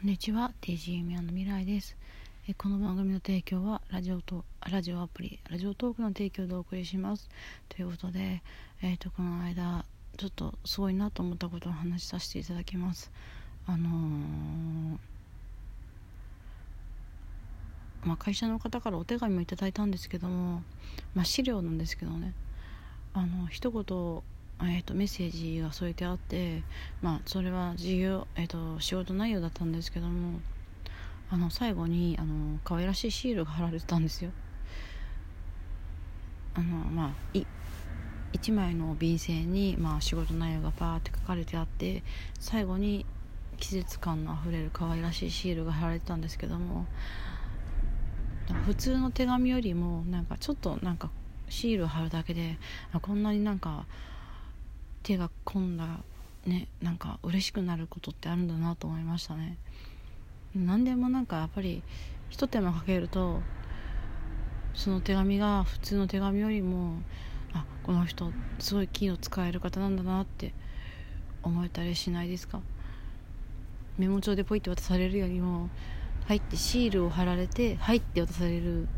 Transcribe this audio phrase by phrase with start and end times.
[0.00, 0.50] こんにちは。
[0.62, 1.94] TG ミアの未来です。
[2.48, 7.28] えこの番組の提供はラジオとラジオアプリラジオトークの提供でお送りします。
[7.68, 8.42] ということで、
[8.80, 9.84] えーと、この間
[10.16, 13.12] ちょっとすごいなと思ったことを話しさせていただきます。
[13.66, 14.98] あのー、
[18.06, 20.62] まあ、会社の方からお手紙をいただいたんですけども、
[21.14, 22.32] まあ、資料なんですけどね。
[23.12, 24.22] あの一言
[24.62, 26.62] えーと、メッセージが添えてあって、
[27.00, 30.40] まあ、それは事業、えーと、仕事内容だったんですけども
[31.30, 34.32] あの最後にあの可愛らしいシールが貼られてたんですよ。
[36.54, 37.44] あのまあい
[38.32, 42.02] 1枚の便箋に、まあ、仕事内容がパーって書かれてあって
[42.38, 43.06] 最後に
[43.58, 46.86] 季節感のあふれる可愛らしいシールが貼られてたんですけども
[48.66, 51.10] 普通の手紙よりもなんかちょっとなんか
[51.48, 52.58] シールを貼るだけで
[52.92, 53.86] あこんなになんか
[55.02, 55.86] 手が込んだ
[56.46, 59.56] ねなんか嬉しくなることってあるんだなと思いましたね。
[60.54, 61.82] 何でもなんかやっぱり
[62.28, 63.40] ひと手間かけると
[64.74, 67.02] その手紙が普通の手紙よりも
[67.52, 70.54] あこの人すごい気を使える方なんだなって
[71.42, 72.60] 思えたりしないですか？
[73.98, 75.68] メモ帳でポイって渡されるよりも
[76.26, 78.88] 入ってシールを貼られて入って渡される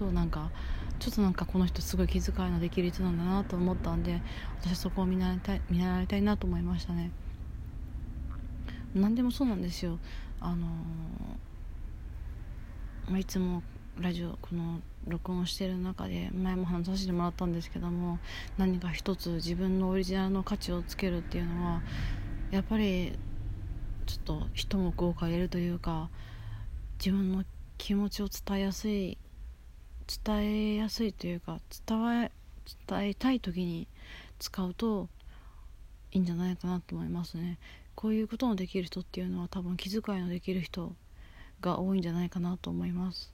[0.00, 0.50] となんか
[0.98, 4.20] ちょっとなんかこの人すごい気遣いのできる人なんだなと思ったんで
[4.60, 7.10] 私はそこを見習いたい見習いたいなと思いましたね。
[8.94, 9.98] 何でもそうなんですよ。
[10.40, 13.62] あのー、いつも
[13.98, 18.18] ラジオこの録音してる中で前も話させてもらったんですけども
[18.56, 21.82] 何か一つ自分のオリジナルの価値をつけるっていうのは
[22.50, 23.12] やっぱり
[24.06, 26.08] ちょっと一目置かれるというか
[26.98, 27.44] 自分の
[27.76, 29.18] 気持ちを伝えやすい
[30.24, 32.32] 伝えやすいというか伝え
[32.88, 33.86] 伝えたい時に
[34.38, 35.08] 使うと
[36.12, 37.58] いいんじゃないかなと思いますね。
[37.94, 40.94] こういうことのできる人っていうのは多分気遣いのできる人
[41.60, 43.32] が多いんじゃないかなと思います。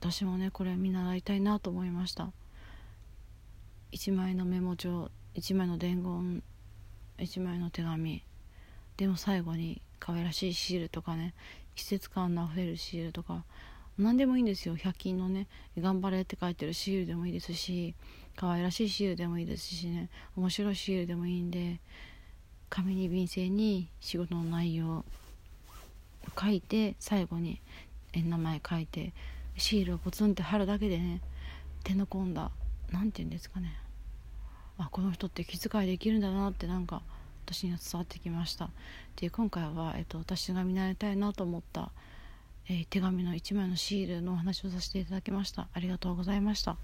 [0.00, 2.32] 私もねこれ見習いたいなと思いました。
[3.92, 6.42] 1枚のメモ帳1枚の伝言
[7.18, 8.24] 1枚の手紙。
[8.96, 11.34] でも最後に可愛らしいシールとかね
[11.74, 13.44] 季節感のあふれるシールとか
[14.02, 14.76] 何でもいいんですよ。
[14.76, 15.46] 100均のね
[15.78, 17.94] 「頑張れ」って書いてるシールでもいいですし
[18.36, 20.10] 可愛らしいシールでもいいですしね。
[20.36, 21.80] 面白いシールでもいいんで
[22.68, 25.04] 紙に便箋に仕事の内容を
[26.40, 27.60] 書いて最後に
[28.14, 29.12] 名前書いて
[29.56, 31.20] シールをポツンって貼るだけでね
[31.84, 32.50] 手の込んだ
[32.90, 33.76] 何て言うんですかね。
[34.78, 37.02] あこの人って気遣いできるんだなってなんか
[37.44, 38.70] 私には伝わってきました。
[39.16, 41.90] で今回は、えっと、私が見習いたいなと思った
[42.68, 45.68] えー、手紙の1枚のシールのお話をさせていただきました。
[45.72, 46.76] ありがとうございました。